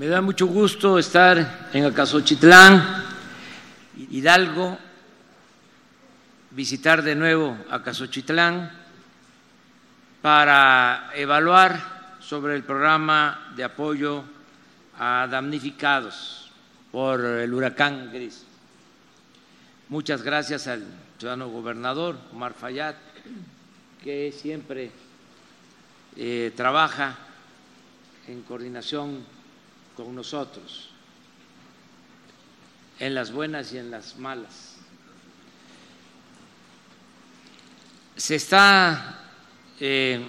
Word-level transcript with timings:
Me 0.00 0.08
da 0.08 0.22
mucho 0.22 0.46
gusto 0.46 0.98
estar 0.98 1.68
en 1.74 1.84
Acasochitlán, 1.84 3.04
Hidalgo, 4.08 4.78
visitar 6.52 7.02
de 7.02 7.14
nuevo 7.14 7.54
Acasochitlán 7.68 8.72
para 10.22 11.10
evaluar 11.14 12.16
sobre 12.18 12.56
el 12.56 12.62
programa 12.62 13.52
de 13.54 13.62
apoyo 13.62 14.24
a 14.98 15.28
damnificados 15.30 16.50
por 16.90 17.20
el 17.22 17.52
huracán 17.52 18.10
Gris. 18.10 18.46
Muchas 19.90 20.22
gracias 20.22 20.66
al 20.66 20.82
ciudadano 21.18 21.50
gobernador 21.50 22.16
Omar 22.32 22.54
Fayad, 22.54 22.94
que 24.02 24.32
siempre 24.32 24.92
eh, 26.16 26.54
trabaja 26.56 27.18
en 28.28 28.40
coordinación 28.44 29.39
con 30.04 30.14
nosotros, 30.14 30.88
en 32.98 33.14
las 33.14 33.32
buenas 33.32 33.72
y 33.72 33.78
en 33.78 33.90
las 33.90 34.16
malas. 34.18 34.76
Se 38.16 38.34
está 38.34 39.18
eh, 39.80 40.20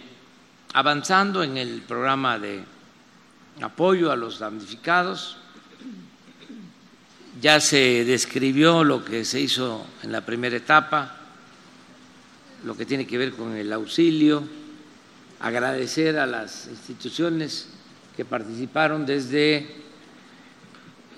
avanzando 0.74 1.44
en 1.44 1.58
el 1.58 1.82
programa 1.82 2.40
de 2.40 2.64
apoyo 3.62 4.12
a 4.12 4.16
los 4.16 4.40
damnificados. 4.40 5.38
Ya 7.42 7.60
se 7.60 8.06
describió 8.06 8.84
lo 8.84 9.04
que 9.04 9.26
se 9.26 9.40
hizo 9.40 9.86
en 10.04 10.12
la 10.12 10.22
primera 10.26 10.56
etapa, 10.56 11.18
lo 12.64 12.78
que 12.78 12.86
tiene 12.86 13.08
que 13.08 13.18
ver 13.18 13.34
con 13.34 13.56
el 13.56 13.74
auxilio, 13.74 14.44
agradecer 15.40 16.20
a 16.20 16.28
las 16.28 16.68
instituciones 16.68 17.68
que 18.16 18.26
participaron 18.26 19.06
desde 19.06 19.68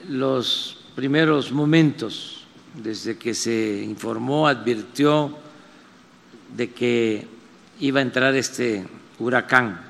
los 0.09 0.77
primeros 0.95 1.51
momentos, 1.51 2.45
desde 2.75 3.17
que 3.17 3.33
se 3.33 3.83
informó, 3.83 4.47
advirtió 4.47 5.35
de 6.55 6.71
que 6.71 7.27
iba 7.79 7.99
a 7.99 8.03
entrar 8.03 8.35
este 8.35 8.85
huracán. 9.19 9.81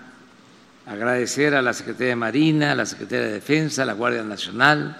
Agradecer 0.85 1.55
a 1.55 1.61
la 1.61 1.73
Secretaría 1.73 2.09
de 2.09 2.15
Marina, 2.15 2.71
a 2.71 2.75
la 2.75 2.85
Secretaría 2.85 3.25
de 3.25 3.33
Defensa, 3.33 3.83
a 3.83 3.85
la 3.85 3.93
Guardia 3.93 4.23
Nacional, 4.23 4.97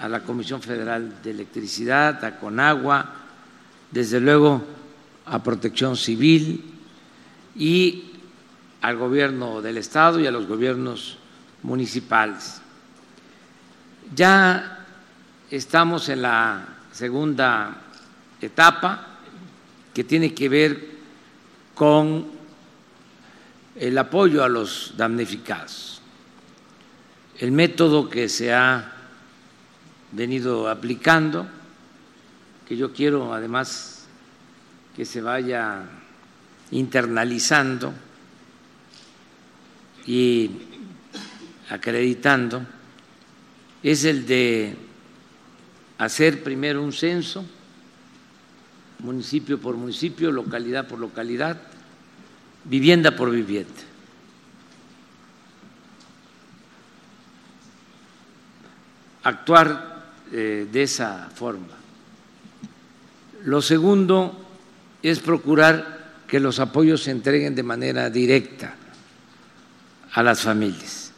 a 0.00 0.08
la 0.08 0.20
Comisión 0.20 0.60
Federal 0.60 1.22
de 1.22 1.30
Electricidad, 1.30 2.24
a 2.24 2.38
Conagua, 2.38 3.14
desde 3.90 4.20
luego 4.20 4.62
a 5.26 5.42
Protección 5.42 5.96
Civil 5.96 6.64
y 7.56 8.13
al 8.84 8.98
gobierno 8.98 9.62
del 9.62 9.78
Estado 9.78 10.20
y 10.20 10.26
a 10.26 10.30
los 10.30 10.46
gobiernos 10.46 11.16
municipales. 11.62 12.60
Ya 14.14 14.84
estamos 15.50 16.10
en 16.10 16.20
la 16.20 16.66
segunda 16.92 17.78
etapa 18.42 19.06
que 19.94 20.04
tiene 20.04 20.34
que 20.34 20.50
ver 20.50 20.88
con 21.74 22.26
el 23.74 23.96
apoyo 23.96 24.44
a 24.44 24.50
los 24.50 24.92
damnificados. 24.98 26.02
El 27.38 27.52
método 27.52 28.10
que 28.10 28.28
se 28.28 28.52
ha 28.52 28.92
venido 30.12 30.68
aplicando, 30.68 31.46
que 32.68 32.76
yo 32.76 32.92
quiero 32.92 33.32
además 33.32 34.04
que 34.94 35.06
se 35.06 35.22
vaya 35.22 35.84
internalizando, 36.70 37.94
y 40.06 40.50
acreditando 41.70 42.64
es 43.82 44.04
el 44.04 44.26
de 44.26 44.76
hacer 45.98 46.42
primero 46.42 46.82
un 46.82 46.92
censo, 46.92 47.44
municipio 49.00 49.58
por 49.58 49.76
municipio, 49.76 50.32
localidad 50.32 50.86
por 50.86 50.98
localidad, 50.98 51.60
vivienda 52.64 53.14
por 53.14 53.30
vivienda. 53.30 53.70
Actuar 59.22 60.12
eh, 60.32 60.66
de 60.70 60.82
esa 60.82 61.30
forma. 61.34 61.68
Lo 63.44 63.62
segundo 63.62 64.46
es 65.02 65.18
procurar 65.20 66.22
que 66.26 66.40
los 66.40 66.58
apoyos 66.60 67.02
se 67.02 67.10
entreguen 67.10 67.54
de 67.54 67.62
manera 67.62 68.10
directa 68.10 68.76
a 70.14 70.22
las 70.22 70.42
familias. 70.42 71.12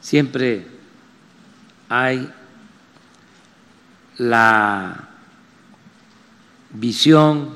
Siempre 0.00 0.66
hay 1.88 2.32
la 4.18 5.08
visión 6.70 7.54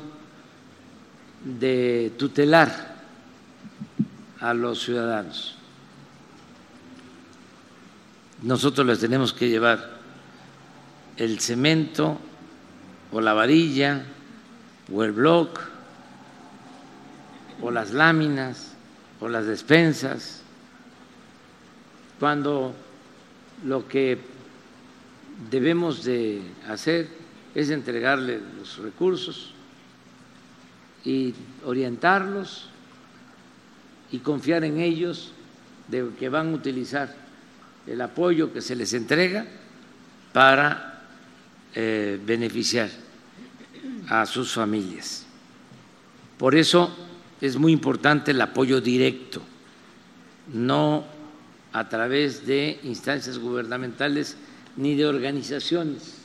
de 1.43 2.13
tutelar 2.19 2.97
a 4.41 4.53
los 4.53 4.83
ciudadanos. 4.83 5.57
Nosotros 8.43 8.87
les 8.87 9.01
tenemos 9.01 9.33
que 9.33 9.49
llevar 9.49 9.99
el 11.17 11.41
cemento 11.41 12.19
o 13.13 13.21
la 13.21 13.33
varilla 13.33 14.05
o 14.93 15.03
el 15.03 15.13
bloc 15.13 15.61
o 17.63 17.71
las 17.71 17.93
láminas 17.93 18.70
o 19.21 19.29
las 19.29 19.47
despensas, 19.47 20.43
cuando 22.19 22.75
lo 23.65 23.87
que 23.87 24.19
debemos 25.51 26.05
de 26.05 26.43
hacer 26.69 27.09
es 27.55 27.71
entregarle 27.71 28.41
los 28.59 28.79
recursos 28.79 29.53
y 31.05 31.35
orientarlos 31.65 32.69
y 34.11 34.19
confiar 34.19 34.65
en 34.65 34.81
ellos 34.81 35.33
de 35.89 36.11
que 36.19 36.29
van 36.29 36.49
a 36.49 36.57
utilizar 36.57 37.15
el 37.87 38.01
apoyo 38.01 38.53
que 38.53 38.61
se 38.61 38.77
les 38.77 38.93
entrega 38.93 39.47
para 40.33 41.05
eh, 41.75 42.21
beneficiar 42.25 42.89
a 44.09 44.27
sus 44.27 44.53
familias. 44.53 45.27
Por 46.39 46.55
eso 46.55 47.10
es 47.41 47.57
muy 47.57 47.73
importante 47.73 48.33
el 48.33 48.41
apoyo 48.41 48.81
directo, 48.81 49.43
no 50.53 51.05
a 51.73 51.89
través 51.89 52.47
de 52.47 52.81
instancias 52.83 53.39
gubernamentales 53.39 54.37
ni 54.77 54.95
de 54.95 55.07
organizaciones 55.07 56.19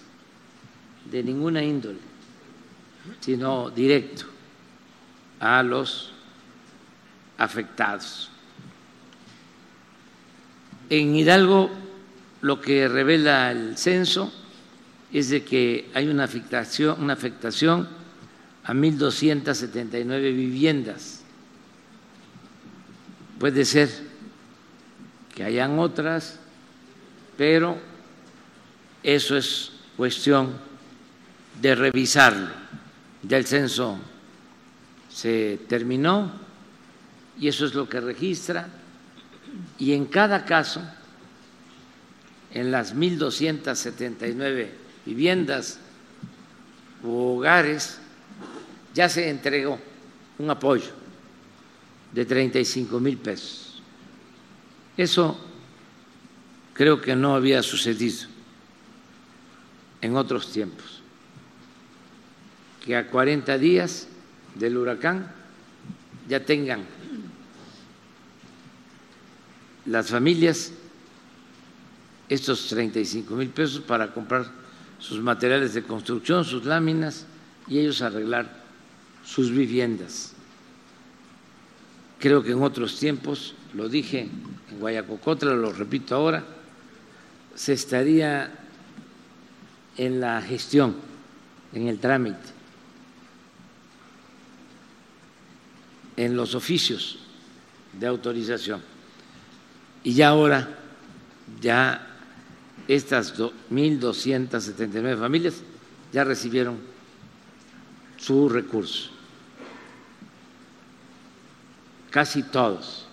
de 1.09 1.23
ninguna 1.23 1.63
índole, 1.63 1.99
sino 3.19 3.69
directo 3.69 4.25
a 5.39 5.61
los 5.63 6.11
afectados. 7.37 8.29
En 10.89 11.15
Hidalgo 11.15 11.69
lo 12.41 12.61
que 12.61 12.87
revela 12.87 13.51
el 13.51 13.77
censo 13.77 14.31
es 15.11 15.29
de 15.29 15.43
que 15.43 15.89
hay 15.93 16.07
una 16.07 16.25
afectación, 16.25 17.01
una 17.01 17.13
afectación 17.13 17.87
a 18.65 18.73
1.279 18.73 20.21
viviendas. 20.35 21.21
Puede 23.39 23.65
ser 23.65 23.89
que 25.33 25.43
hayan 25.43 25.79
otras, 25.79 26.39
pero 27.37 27.77
eso 29.03 29.37
es 29.37 29.71
cuestión 29.95 30.53
de 31.61 31.75
revisarlo. 31.75 32.49
Ya 33.23 33.37
el 33.37 33.45
censo 33.45 33.97
se 35.09 35.59
terminó 35.67 36.31
y 37.39 37.47
eso 37.47 37.65
es 37.65 37.73
lo 37.73 37.87
que 37.87 38.01
registra 38.01 38.69
y 39.77 39.93
en 39.93 40.05
cada 40.05 40.45
caso, 40.45 40.81
en 42.51 42.71
las 42.71 42.95
1.279 42.95 44.69
viviendas 45.05 45.79
u 47.03 47.11
hogares, 47.11 47.99
ya 48.95 49.09
se 49.09 49.29
entregó 49.29 49.77
un 50.39 50.49
apoyo 50.49 50.89
de 52.13 52.25
35 52.25 52.99
mil 52.99 53.17
pesos. 53.17 53.81
Eso 54.95 55.37
creo 56.73 57.01
que 57.01 57.13
no 57.13 57.35
había 57.35 57.61
sucedido 57.61 58.27
en 60.01 60.15
otros 60.15 60.51
tiempos, 60.51 61.01
que 62.85 62.95
a 62.95 63.09
40 63.09 63.57
días 63.57 64.07
del 64.55 64.77
huracán 64.77 65.29
ya 66.29 66.45
tengan 66.45 66.85
las 69.85 70.09
familias 70.09 70.71
estos 72.29 72.67
35 72.67 73.35
mil 73.35 73.49
pesos 73.49 73.81
para 73.81 74.13
comprar 74.13 74.49
sus 74.99 75.19
materiales 75.19 75.73
de 75.73 75.83
construcción, 75.83 76.45
sus 76.45 76.63
láminas 76.63 77.25
y 77.67 77.79
ellos 77.79 78.01
arreglar 78.01 78.64
sus 79.25 79.51
viviendas. 79.51 80.33
Creo 82.19 82.43
que 82.43 82.51
en 82.51 82.63
otros 82.63 82.97
tiempos 82.99 83.55
lo 83.73 83.89
dije 83.89 84.21
en 84.21 84.79
Guayacocotla, 84.79 85.53
lo 85.53 85.73
repito 85.73 86.15
ahora, 86.15 86.43
se 87.55 87.73
estaría 87.73 88.51
en 89.97 90.19
la 90.19 90.41
gestión, 90.41 90.95
en 91.73 91.87
el 91.87 91.99
trámite, 91.99 92.49
en 96.17 96.35
los 96.35 96.55
oficios 96.55 97.19
de 97.93 98.07
autorización. 98.07 98.81
Y 100.03 100.13
ya 100.13 100.29
ahora, 100.29 100.69
ya 101.61 102.07
estas 102.87 103.37
1.279 103.37 105.17
familias 105.17 105.55
ya 106.13 106.23
recibieron 106.23 106.77
su 108.17 108.47
recurso. 108.49 109.14
Casi 112.15 112.43
todos, 112.43 113.05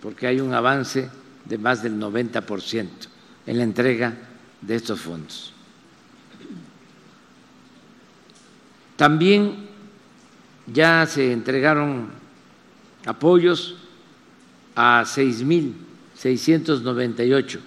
porque 0.00 0.28
hay 0.28 0.40
un 0.40 0.54
avance 0.54 1.10
de 1.46 1.58
más 1.58 1.82
del 1.82 1.98
90% 1.98 2.86
en 3.44 3.58
la 3.58 3.64
entrega 3.64 4.14
de 4.60 4.76
estos 4.76 5.00
fondos. 5.00 5.52
También 8.94 9.66
ya 10.72 11.04
se 11.06 11.32
entregaron 11.32 12.08
apoyos 13.04 13.74
a 14.76 15.02
6.698 15.04 17.58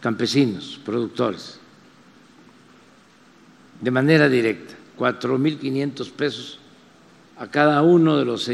campesinos, 0.00 0.80
productores, 0.84 1.60
de 3.80 3.90
manera 3.92 4.28
directa, 4.28 4.74
4.500 4.98 6.10
pesos 6.10 6.58
a 7.38 7.46
cada 7.46 7.82
uno 7.82 8.16
de 8.16 8.24
los 8.24 8.48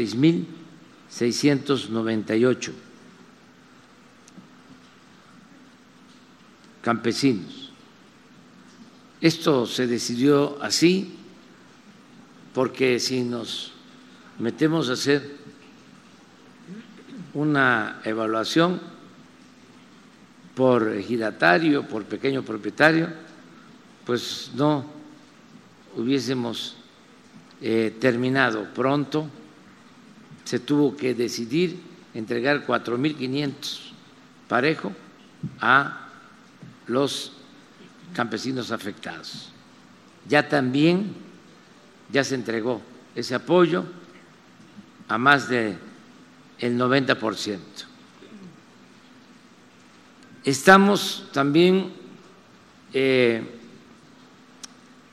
6.698 1.17 2.71
campesinos. 6.81 7.71
Esto 9.21 9.65
se 9.65 9.87
decidió 9.87 10.61
así 10.61 11.15
porque 12.53 12.99
si 12.99 13.21
nos 13.23 13.71
metemos 14.39 14.89
a 14.89 14.93
hacer 14.93 15.37
una 17.33 18.01
evaluación 18.03 18.81
por 20.55 20.93
ejidatario, 20.93 21.87
por 21.87 22.03
pequeño 22.03 22.43
propietario, 22.43 23.09
pues 24.05 24.51
no 24.55 24.85
hubiésemos 25.95 26.75
eh, 27.61 27.95
terminado 27.99 28.65
pronto. 28.73 29.29
Se 30.43 30.59
tuvo 30.59 30.95
que 30.95 31.13
decidir 31.13 31.79
entregar 32.13 32.65
4.500 32.65 33.79
parejo 34.47 34.91
a 35.59 36.09
los 36.87 37.33
campesinos 38.13 38.71
afectados. 38.71 39.49
Ya 40.27 40.47
también 40.47 41.13
ya 42.11 42.23
se 42.23 42.35
entregó 42.35 42.81
ese 43.15 43.35
apoyo 43.35 43.85
a 45.07 45.17
más 45.17 45.49
de 45.49 45.77
el 46.59 46.77
90%. 46.77 47.59
Estamos 50.43 51.29
también 51.31 51.93
eh, 52.93 53.41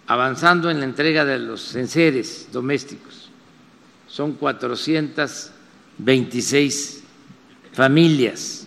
avanzando 0.06 0.70
en 0.70 0.80
la 0.80 0.84
entrega 0.84 1.24
de 1.24 1.38
los 1.38 1.74
enseres 1.76 2.48
domésticos. 2.52 3.29
Son 4.10 4.32
426 4.32 7.04
familias. 7.72 8.66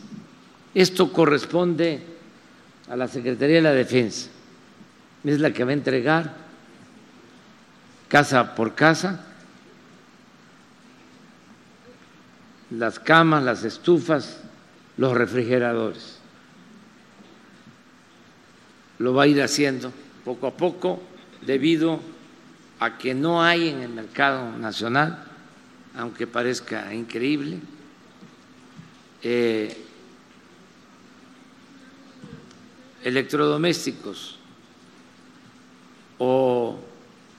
Esto 0.73 1.11
corresponde 1.11 1.99
a 2.89 2.95
la 2.95 3.09
Secretaría 3.09 3.57
de 3.57 3.61
la 3.61 3.73
Defensa. 3.73 4.29
Es 5.25 5.41
la 5.41 5.51
que 5.51 5.65
va 5.65 5.71
a 5.71 5.73
entregar 5.73 6.33
casa 8.07 8.55
por 8.55 8.73
casa 8.73 9.25
las 12.69 12.99
camas, 12.99 13.43
las 13.43 13.63
estufas, 13.63 14.41
los 14.97 15.13
refrigeradores. 15.13 16.19
Lo 18.99 19.13
va 19.13 19.23
a 19.23 19.27
ir 19.27 19.41
haciendo 19.41 19.91
poco 20.23 20.47
a 20.47 20.51
poco 20.51 21.01
debido 21.41 21.99
a 22.79 22.97
que 22.97 23.13
no 23.13 23.43
hay 23.43 23.69
en 23.69 23.81
el 23.81 23.89
mercado 23.89 24.57
nacional, 24.57 25.32
aunque 25.95 26.27
parezca 26.27 26.93
increíble, 26.93 27.59
eh, 29.21 29.77
electrodomésticos 33.03 34.37
o 36.17 36.79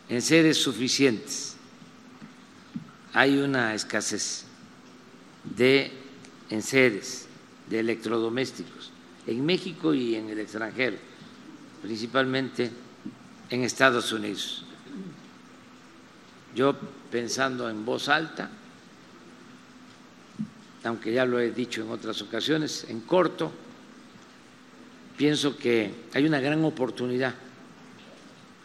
en 0.09 0.23
seres 0.23 0.59
suficientes. 0.59 1.57
Hay 3.13 3.39
una 3.39 3.75
escasez 3.75 4.45
de 5.57 5.91
enseres, 6.51 7.27
de 7.69 7.81
electrodomésticos, 7.81 8.91
en 9.27 9.45
México 9.45 9.95
y 9.95 10.17
en 10.17 10.29
el 10.29 10.39
extranjero, 10.39 10.97
principalmente 11.83 12.71
en 13.51 13.63
Estados 13.63 14.13
Unidos. 14.13 14.65
Yo 16.55 16.77
pensando 17.15 17.71
en 17.71 17.85
voz 17.85 18.09
alta, 18.09 18.51
aunque 20.83 21.13
ya 21.13 21.25
lo 21.25 21.39
he 21.39 21.53
dicho 21.53 21.81
en 21.81 21.91
otras 21.93 22.21
ocasiones, 22.23 22.87
en 22.89 23.03
corto, 23.03 23.53
pienso 25.17 25.57
que 25.57 25.95
hay 26.13 26.27
una 26.27 26.41
gran 26.41 26.65
oportunidad 26.65 27.33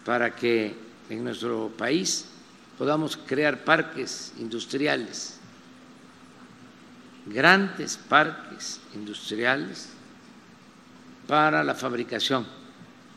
para 0.03 0.35
que 0.35 0.73
en 1.11 1.23
nuestro 1.23 1.71
país 1.77 2.25
podamos 2.75 3.17
crear 3.17 3.63
parques 3.63 4.33
industriales 4.39 5.37
grandes 7.27 7.97
parques 7.97 8.81
industriales 8.95 9.89
para 11.27 11.63
la 11.63 11.75
fabricación 11.75 12.47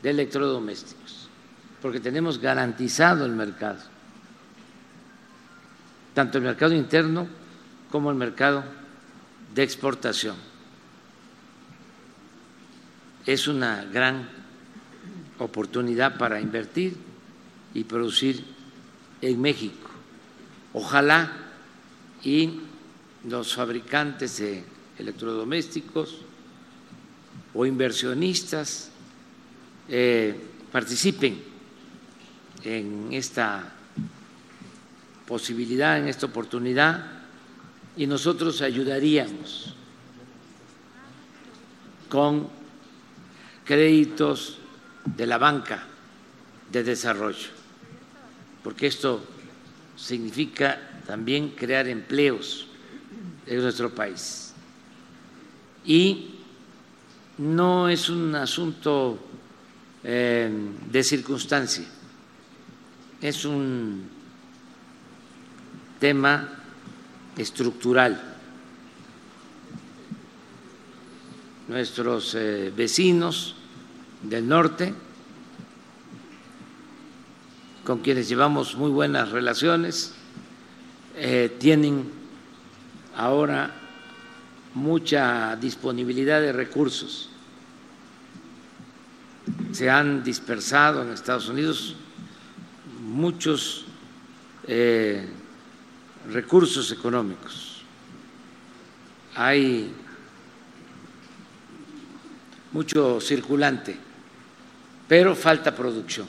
de 0.02 0.11
electrodomésticos, 0.11 1.31
porque 1.81 2.00
tenemos 2.00 2.38
garantizado 2.38 3.25
el 3.25 3.32
mercado, 3.32 3.92
tanto 6.14 6.38
el 6.38 6.44
mercado 6.44 6.75
interno 6.75 7.26
como 7.91 8.11
el 8.11 8.17
mercado 8.17 8.64
de 9.55 9.62
exportación. 9.62 10.37
Es 13.26 13.47
una 13.47 13.85
gran 13.85 14.28
oportunidad 15.38 16.19
para 16.19 16.40
invertir 16.40 16.97
y 17.75 17.85
producir 17.85 18.45
en 19.21 19.40
México. 19.40 19.90
Ojalá 20.73 21.33
y 22.25 22.61
los 23.28 23.54
fabricantes 23.54 24.38
de 24.38 24.64
electrodomésticos 24.99 26.19
o 27.54 27.66
inversionistas 27.66 28.90
eh, 29.88 30.38
participen 30.71 31.42
en 32.64 33.09
esta 33.12 33.73
posibilidad, 35.33 35.97
en 35.97 36.09
esta 36.09 36.27
oportunidad, 36.27 37.07
y 37.97 38.07
nosotros 38.07 38.61
ayudaríamos 38.61 39.73
con 42.11 42.51
créditos 43.65 44.59
de 45.07 45.27
la 45.27 45.39
banca 45.39 45.85
de 46.71 46.85
desarrollo, 46.85 47.49
porque 48.62 48.89
esto 48.89 49.25
significa 49.97 51.01
también 51.07 51.49
crear 51.57 51.89
empleos 51.89 52.67
en 53.47 53.62
nuestro 53.62 53.89
país. 53.89 54.53
Y 55.87 56.35
no 57.39 57.89
es 57.89 58.11
un 58.11 58.35
asunto 58.35 59.19
eh, 60.05 60.51
de 60.91 61.03
circunstancia, 61.03 61.87
es 63.23 63.47
un 63.47 64.21
tema 66.02 66.49
estructural. 67.37 68.21
Nuestros 71.68 72.35
eh, 72.35 72.73
vecinos 72.76 73.54
del 74.21 74.49
norte, 74.49 74.92
con 77.85 78.00
quienes 78.00 78.28
llevamos 78.28 78.75
muy 78.75 78.90
buenas 78.90 79.30
relaciones, 79.30 80.12
eh, 81.14 81.54
tienen 81.61 82.11
ahora 83.16 83.73
mucha 84.75 85.54
disponibilidad 85.54 86.40
de 86.40 86.52
recursos. 86.52 87.30
Se 89.71 89.88
han 89.88 90.25
dispersado 90.25 91.02
en 91.02 91.12
Estados 91.12 91.49
Unidos 91.49 91.94
muchos 93.00 93.85
eh, 94.66 95.28
recursos 96.31 96.91
económicos 96.93 97.73
hay 99.35 99.93
mucho 102.73 103.21
circulante, 103.21 103.97
pero 105.09 105.35
falta 105.35 105.75
producción. 105.75 106.26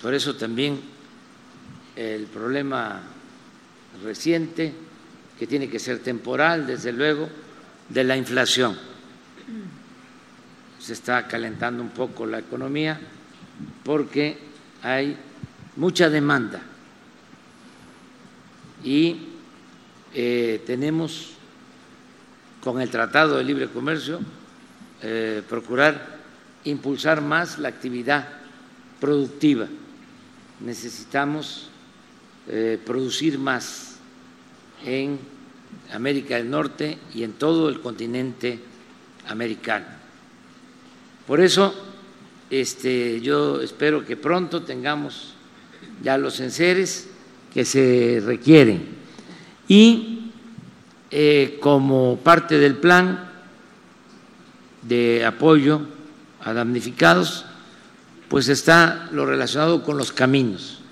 Por 0.00 0.14
eso 0.14 0.36
también 0.36 0.80
el 1.96 2.26
problema 2.26 3.00
reciente, 4.02 4.72
que 5.38 5.46
tiene 5.46 5.68
que 5.68 5.78
ser 5.78 6.00
temporal, 6.00 6.66
desde 6.66 6.92
luego, 6.92 7.28
de 7.88 8.04
la 8.04 8.16
inflación. 8.16 8.76
Se 10.78 10.92
está 10.92 11.26
calentando 11.26 11.82
un 11.82 11.90
poco 11.90 12.26
la 12.26 12.38
economía 12.38 12.98
porque 13.84 14.38
hay 14.82 15.16
mucha 15.76 16.08
demanda 16.08 16.62
y 18.84 19.16
eh, 20.14 20.62
tenemos 20.66 21.30
con 22.62 22.80
el 22.80 22.90
Tratado 22.90 23.36
de 23.36 23.44
Libre 23.44 23.68
Comercio 23.68 24.20
eh, 25.02 25.42
procurar 25.48 26.18
impulsar 26.64 27.20
más 27.20 27.58
la 27.58 27.68
actividad 27.68 28.28
productiva. 29.00 29.66
Necesitamos 30.60 31.70
eh, 32.48 32.80
producir 32.84 33.38
más 33.38 33.96
en 34.84 35.18
América 35.92 36.36
del 36.36 36.50
Norte 36.50 36.98
y 37.14 37.22
en 37.22 37.32
todo 37.34 37.68
el 37.68 37.80
continente 37.80 38.58
americano. 39.28 39.86
Por 41.26 41.40
eso, 41.40 41.74
este, 42.50 43.20
yo 43.20 43.60
espero 43.60 44.04
que 44.04 44.16
pronto 44.16 44.62
tengamos 44.62 45.34
ya 46.02 46.18
los 46.18 46.40
enseres 46.40 47.08
que 47.58 47.64
se 47.64 48.22
requieren. 48.24 48.86
Y 49.66 50.30
eh, 51.10 51.58
como 51.60 52.16
parte 52.22 52.56
del 52.56 52.76
plan 52.76 53.32
de 54.82 55.26
apoyo 55.26 55.80
a 56.44 56.52
damnificados, 56.52 57.44
pues 58.28 58.46
está 58.46 59.08
lo 59.10 59.26
relacionado 59.26 59.82
con 59.82 59.98
los 59.98 60.12
caminos, 60.12 60.82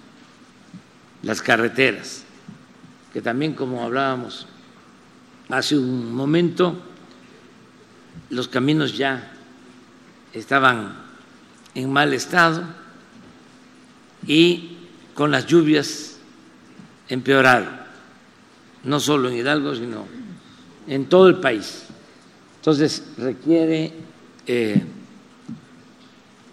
las 1.23 1.41
carreteras, 1.41 2.25
que 3.13 3.23
también 3.23 3.55
como 3.55 3.85
hablábamos 3.85 4.49
hace 5.49 5.79
un 5.79 6.13
momento, 6.13 6.77
los 8.31 8.49
caminos 8.49 8.99
ya 8.99 9.33
estaban 10.33 10.97
en 11.77 11.93
mal 11.93 12.13
estado 12.13 12.65
y 14.27 14.79
con 15.15 15.31
las 15.31 15.47
lluvias 15.47 16.16
empeoraron, 17.09 17.71
no 18.85 19.01
solo 19.01 19.29
en 19.29 19.37
Hidalgo, 19.37 19.75
sino 19.75 20.07
en 20.87 21.07
todo 21.07 21.29
el 21.29 21.37
país. 21.37 21.85
Entonces 22.59 23.03
requiere 23.19 23.93
eh, 24.47 24.83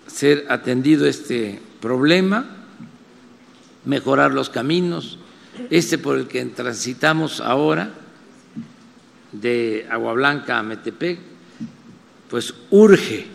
ser 0.07 0.45
atendido 0.49 1.07
este 1.07 1.59
problema, 1.81 2.45
mejorar 3.85 4.31
los 4.31 4.49
caminos, 4.49 5.19
este 5.69 5.97
por 5.97 6.17
el 6.17 6.27
que 6.27 6.45
transitamos 6.45 7.41
ahora, 7.41 7.91
de 9.31 9.87
Agua 9.89 10.13
Blanca 10.13 10.59
a 10.59 10.63
Metepec, 10.63 11.19
pues 12.29 12.53
urge 12.69 13.27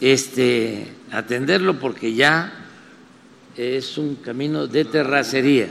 este, 0.00 0.88
atenderlo 1.10 1.78
porque 1.78 2.14
ya 2.14 2.61
es 3.56 3.98
un 3.98 4.16
camino 4.16 4.66
de 4.66 4.84
terracería, 4.84 5.68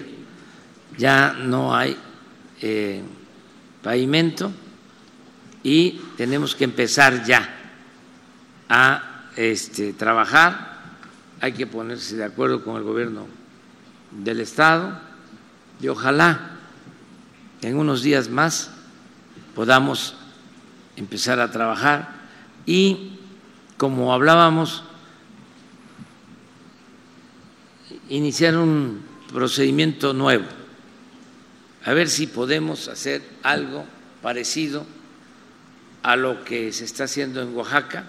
ya 0.98 1.34
no 1.34 1.76
hay 1.76 1.98
eh, 2.62 3.02
pavimento 3.82 4.52
y 5.64 6.02
tenemos 6.18 6.56
que 6.56 6.64
empezar 6.64 7.24
ya 7.26 7.50
a 8.70 9.30
este, 9.36 9.94
trabajar, 9.94 10.80
hay 11.40 11.54
que 11.54 11.68
ponerse 11.68 12.16
de 12.16 12.26
acuerdo 12.26 12.64
con 12.64 12.78
el 12.78 12.84
gobierno 12.84 13.26
del 14.12 14.42
Estado 14.42 15.00
y 15.82 15.88
ojalá 15.88 16.52
en 17.62 17.78
unos 17.78 18.04
días 18.04 18.30
más 18.30 18.72
podamos 19.56 20.16
empezar 20.96 21.40
a 21.40 21.52
trabajar. 21.52 22.10
Y, 22.66 23.20
como 23.78 24.14
hablábamos, 24.14 24.84
iniciar 28.12 28.58
un 28.58 29.04
procedimiento 29.32 30.14
nuevo, 30.14 30.44
a 31.86 31.94
ver 31.94 32.10
si 32.10 32.28
podemos 32.28 32.90
hacer 32.90 33.22
algo 33.42 33.86
parecido 34.22 34.86
a 36.04 36.18
lo 36.18 36.44
que 36.44 36.74
se 36.74 36.84
está 36.84 37.06
haciendo 37.06 37.42
en 37.42 37.56
Oaxaca, 37.56 38.04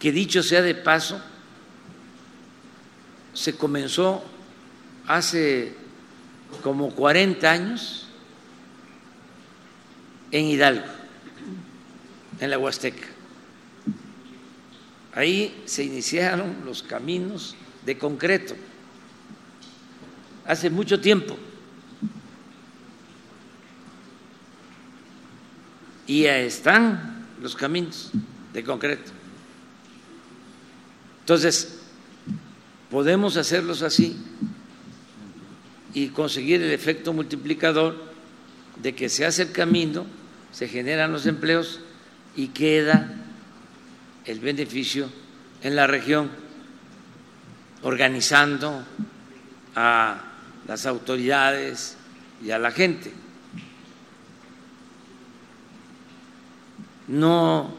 que 0.00 0.12
dicho 0.12 0.42
sea 0.42 0.62
de 0.62 0.74
paso, 0.74 1.20
se 3.34 3.54
comenzó 3.54 4.24
hace 5.06 5.74
como 6.62 6.94
40 6.94 7.50
años 7.50 8.08
en 10.30 10.46
Hidalgo, 10.46 10.86
en 12.40 12.50
la 12.50 12.58
Huasteca. 12.58 13.08
Ahí 15.14 15.62
se 15.66 15.84
iniciaron 15.84 16.56
los 16.64 16.82
caminos 16.82 17.54
de 17.88 17.96
concreto, 17.96 18.54
hace 20.44 20.68
mucho 20.68 21.00
tiempo. 21.00 21.38
Y 26.06 26.26
ahí 26.26 26.44
están 26.44 27.26
los 27.40 27.56
caminos 27.56 28.10
de 28.52 28.62
concreto. 28.62 29.10
Entonces, 31.20 31.78
podemos 32.90 33.38
hacerlos 33.38 33.80
así 33.80 34.18
y 35.94 36.08
conseguir 36.08 36.60
el 36.60 36.72
efecto 36.72 37.14
multiplicador 37.14 37.96
de 38.82 38.94
que 38.94 39.08
se 39.08 39.24
hace 39.24 39.44
el 39.44 39.52
camino, 39.52 40.04
se 40.52 40.68
generan 40.68 41.10
los 41.10 41.24
empleos 41.24 41.80
y 42.36 42.48
queda 42.48 43.14
el 44.26 44.40
beneficio 44.40 45.08
en 45.62 45.74
la 45.74 45.86
región, 45.86 46.47
organizando 47.82 48.84
a 49.74 50.20
las 50.66 50.86
autoridades 50.86 51.96
y 52.42 52.50
a 52.50 52.58
la 52.58 52.70
gente. 52.70 53.12
No 57.06 57.74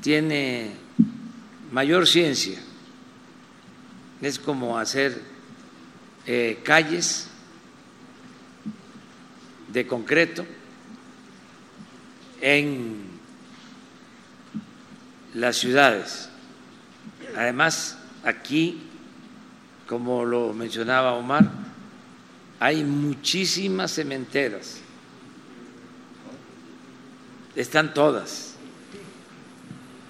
tiene 0.00 0.72
mayor 1.72 2.06
ciencia, 2.06 2.58
es 4.20 4.38
como 4.38 4.78
hacer 4.78 5.22
eh, 6.26 6.60
calles 6.62 7.28
de 9.68 9.86
concreto 9.86 10.44
en 12.40 13.10
las 15.34 15.56
ciudades. 15.56 16.28
Además, 17.36 17.96
aquí, 18.24 18.89
como 19.90 20.24
lo 20.24 20.52
mencionaba 20.52 21.14
Omar, 21.14 21.50
hay 22.60 22.84
muchísimas 22.84 23.90
cementeras. 23.90 24.78
Están 27.56 27.92
todas. 27.92 28.54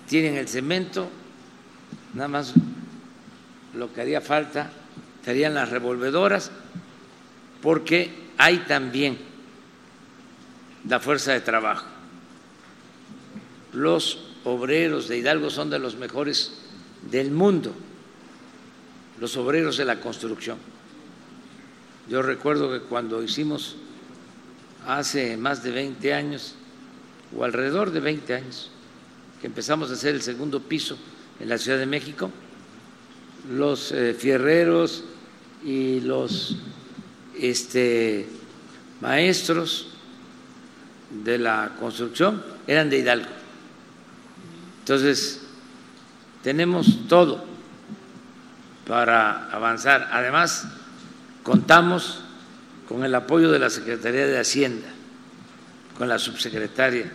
Tienen 0.06 0.36
el 0.36 0.48
cemento, 0.48 1.08
nada 2.12 2.28
más 2.28 2.52
lo 3.74 3.90
que 3.90 4.02
haría 4.02 4.20
falta 4.20 4.70
serían 5.24 5.54
las 5.54 5.70
revolvedoras, 5.70 6.50
porque 7.62 8.10
hay 8.36 8.58
también 8.58 9.16
la 10.86 11.00
fuerza 11.00 11.32
de 11.32 11.40
trabajo. 11.40 11.86
Los 13.72 14.26
obreros 14.44 15.08
de 15.08 15.16
Hidalgo 15.16 15.48
son 15.48 15.70
de 15.70 15.78
los 15.78 15.96
mejores 15.96 16.52
del 17.10 17.30
mundo, 17.30 17.74
los 19.20 19.36
obreros 19.36 19.76
de 19.76 19.84
la 19.84 20.00
construcción. 20.00 20.58
Yo 22.08 22.22
recuerdo 22.22 22.72
que 22.72 22.80
cuando 22.80 23.22
hicimos 23.22 23.76
hace 24.86 25.36
más 25.36 25.62
de 25.62 25.70
20 25.70 26.14
años, 26.14 26.54
o 27.36 27.44
alrededor 27.44 27.90
de 27.92 28.00
20 28.00 28.34
años, 28.34 28.70
que 29.40 29.46
empezamos 29.46 29.90
a 29.90 29.92
hacer 29.92 30.14
el 30.14 30.22
segundo 30.22 30.60
piso 30.60 30.98
en 31.38 31.48
la 31.48 31.58
Ciudad 31.58 31.78
de 31.78 31.86
México, 31.86 32.30
los 33.52 33.92
eh, 33.92 34.14
fierreros 34.14 35.04
y 35.64 36.00
los 36.00 36.56
este, 37.38 38.26
maestros 39.00 39.88
de 41.24 41.38
la 41.38 41.76
construcción 41.78 42.42
eran 42.66 42.90
de 42.90 42.98
Hidalgo. 42.98 43.28
Entonces, 44.80 45.42
tenemos 46.42 47.06
todo 47.06 47.49
para 48.90 49.48
avanzar. 49.52 50.08
Además, 50.10 50.66
contamos 51.44 52.22
con 52.88 53.04
el 53.04 53.14
apoyo 53.14 53.52
de 53.52 53.60
la 53.60 53.70
Secretaría 53.70 54.26
de 54.26 54.36
Hacienda, 54.36 54.88
con 55.96 56.08
la 56.08 56.18
subsecretaria 56.18 57.08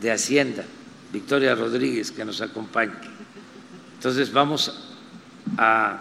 de 0.00 0.10
Hacienda, 0.10 0.64
Victoria 1.12 1.54
Rodríguez, 1.54 2.10
que 2.10 2.24
nos 2.24 2.40
acompaña. 2.40 2.98
Entonces 3.94 4.32
vamos 4.32 4.92
a 5.56 5.98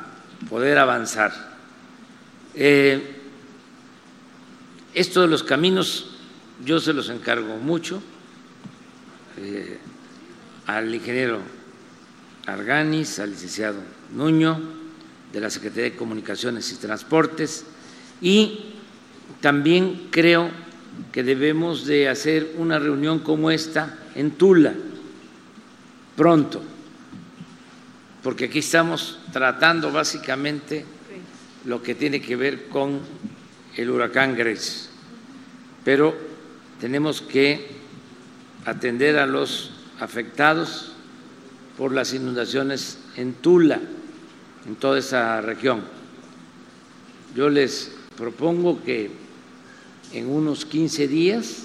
poder 0.50 0.80
avanzar. 0.80 1.32
Eh, 2.56 3.22
esto 4.96 5.22
de 5.22 5.28
los 5.28 5.44
caminos 5.44 6.16
yo 6.66 6.80
se 6.80 6.92
los 6.92 7.10
encargo 7.10 7.58
mucho 7.58 8.02
eh, 9.38 9.78
al 10.66 10.92
ingeniero 10.96 11.40
Arganis, 12.48 13.20
al 13.20 13.30
licenciado 13.30 13.80
Nuño, 14.12 14.87
de 15.34 15.40
la 15.40 15.50
Secretaría 15.50 15.92
de 15.92 15.96
Comunicaciones 15.96 16.72
y 16.72 16.76
Transportes, 16.76 17.66
y 18.22 18.74
también 19.42 20.08
creo 20.10 20.50
que 21.12 21.24
debemos 21.24 21.86
de 21.86 22.10
hacer 22.10 22.56
una 22.58 22.80
reunión 22.80 23.20
como 23.20 23.52
esta 23.52 23.98
en 24.16 24.32
Tula 24.32 24.74
pronto, 26.16 26.64
porque 28.24 28.46
aquí 28.46 28.60
estamos 28.60 29.20
tratando 29.32 29.92
básicamente 29.92 30.84
lo 31.66 31.84
que 31.84 31.94
tiene 31.94 32.20
que 32.20 32.36
ver 32.36 32.68
con 32.68 33.00
el 33.76 33.90
huracán 33.92 34.36
Grace, 34.36 34.90
pero 35.86 36.18
tenemos 36.82 37.22
que 37.22 37.68
atender 38.66 39.20
a 39.20 39.28
los 39.28 39.72
afectados 40.00 40.92
por 41.78 41.94
las 41.94 42.14
inundaciones 42.14 42.98
en 43.16 43.34
Tula, 43.34 43.80
en 44.68 44.76
toda 44.76 45.00
esa 45.00 45.42
región. 45.42 45.82
Yo 47.36 47.50
les 47.50 47.92
propongo 48.18 48.84
que 48.84 49.10
en 50.14 50.30
unos 50.30 50.66
15 50.66 51.08
días 51.08 51.64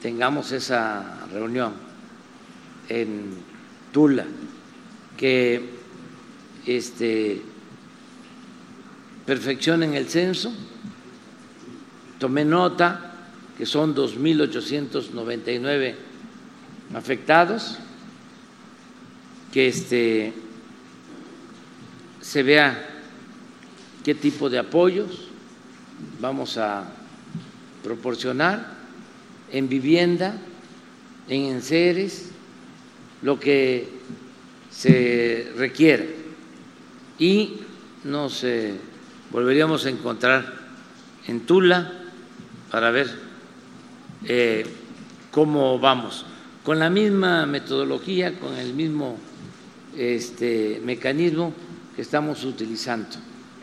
tengamos 0.00 0.52
esa 0.52 1.26
reunión 1.32 1.72
en 2.88 3.34
Tula, 3.92 4.24
que 5.16 5.70
este, 6.66 7.42
perfeccionen 9.24 9.94
el 9.94 10.08
censo, 10.08 10.52
tomé 12.18 12.44
nota 12.44 13.12
que 13.56 13.66
son 13.66 13.94
2.899 13.94 15.94
afectados, 16.94 17.78
que 19.52 19.68
este, 19.68 20.32
se 22.24 22.42
vea 22.42 22.88
qué 24.02 24.14
tipo 24.14 24.48
de 24.48 24.58
apoyos 24.58 25.28
vamos 26.20 26.56
a 26.56 26.84
proporcionar 27.82 28.72
en 29.52 29.68
vivienda, 29.68 30.34
en 31.28 31.42
enseres, 31.42 32.30
lo 33.20 33.38
que 33.38 33.88
se 34.70 35.52
requiere. 35.56 36.16
Y 37.18 37.60
nos 38.04 38.42
eh, 38.42 38.74
volveríamos 39.30 39.84
a 39.84 39.90
encontrar 39.90 40.54
en 41.28 41.40
Tula 41.40 41.92
para 42.70 42.90
ver 42.90 43.10
eh, 44.24 44.64
cómo 45.30 45.78
vamos. 45.78 46.24
Con 46.64 46.78
la 46.78 46.88
misma 46.88 47.44
metodología, 47.44 48.38
con 48.38 48.56
el 48.56 48.72
mismo 48.72 49.18
este, 49.94 50.80
mecanismo 50.82 51.52
que 51.94 52.02
estamos 52.02 52.44
utilizando 52.44 53.16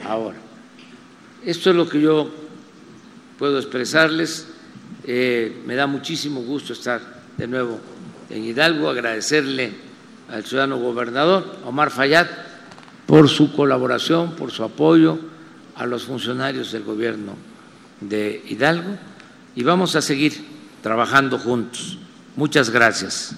ahora. 0.07 0.37
Esto 1.43 1.71
es 1.71 1.75
lo 1.75 1.89
que 1.89 2.01
yo 2.01 2.29
puedo 3.37 3.57
expresarles. 3.57 4.47
Eh, 5.03 5.61
me 5.65 5.75
da 5.75 5.87
muchísimo 5.87 6.41
gusto 6.41 6.73
estar 6.73 7.01
de 7.37 7.47
nuevo 7.47 7.79
en 8.29 8.45
Hidalgo, 8.45 8.89
agradecerle 8.89 9.73
al 10.29 10.45
ciudadano 10.45 10.77
gobernador 10.77 11.57
Omar 11.65 11.91
Fayad 11.91 12.27
por 13.05 13.27
su 13.27 13.51
colaboración, 13.53 14.35
por 14.35 14.51
su 14.51 14.63
apoyo 14.63 15.19
a 15.75 15.85
los 15.85 16.03
funcionarios 16.03 16.71
del 16.71 16.83
gobierno 16.83 17.35
de 17.99 18.43
Hidalgo 18.47 18.97
y 19.55 19.63
vamos 19.63 19.95
a 19.95 20.01
seguir 20.01 20.45
trabajando 20.81 21.37
juntos. 21.37 21.97
Muchas 22.35 22.69
gracias. 22.69 23.35